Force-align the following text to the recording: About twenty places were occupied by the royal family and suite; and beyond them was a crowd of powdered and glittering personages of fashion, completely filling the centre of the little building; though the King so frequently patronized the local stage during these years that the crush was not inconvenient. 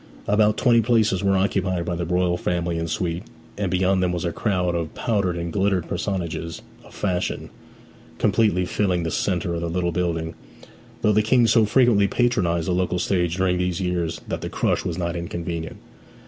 About 0.25 0.57
twenty 0.57 0.81
places 0.81 1.23
were 1.23 1.37
occupied 1.37 1.85
by 1.85 1.93
the 1.95 2.07
royal 2.07 2.35
family 2.35 2.79
and 2.79 2.89
suite; 2.89 3.21
and 3.55 3.69
beyond 3.69 4.01
them 4.01 4.11
was 4.11 4.25
a 4.25 4.31
crowd 4.31 4.73
of 4.73 4.95
powdered 4.95 5.37
and 5.37 5.53
glittering 5.53 5.83
personages 5.87 6.63
of 6.83 6.95
fashion, 6.95 7.51
completely 8.17 8.65
filling 8.65 9.03
the 9.03 9.11
centre 9.11 9.53
of 9.53 9.61
the 9.61 9.69
little 9.69 9.91
building; 9.91 10.33
though 11.03 11.13
the 11.13 11.21
King 11.21 11.45
so 11.45 11.65
frequently 11.65 12.07
patronized 12.07 12.67
the 12.67 12.71
local 12.71 12.97
stage 12.97 13.35
during 13.37 13.59
these 13.59 13.79
years 13.79 14.19
that 14.27 14.41
the 14.41 14.49
crush 14.49 14.83
was 14.83 14.97
not 14.97 15.15
inconvenient. 15.15 15.77